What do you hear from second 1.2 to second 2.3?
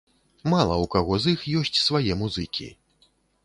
з іх ёсць свае